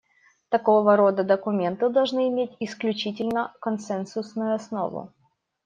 Такого 0.49 0.95
рода 0.95 1.23
документы 1.23 1.87
должны 1.89 2.27
иметь 2.29 2.57
исключительно 2.59 3.53
консенсусную 3.61 4.55
основу. 4.55 5.13